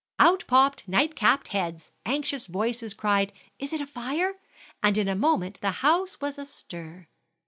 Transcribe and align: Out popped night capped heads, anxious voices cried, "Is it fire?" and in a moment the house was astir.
Out 0.17 0.45
popped 0.47 0.87
night 0.87 1.15
capped 1.15 1.49
heads, 1.49 1.91
anxious 2.07 2.47
voices 2.47 2.95
cried, 2.95 3.31
"Is 3.59 3.71
it 3.71 3.87
fire?" 3.87 4.33
and 4.81 4.97
in 4.97 5.07
a 5.07 5.13
moment 5.15 5.61
the 5.61 5.69
house 5.85 6.19
was 6.19 6.39
astir. 6.39 7.07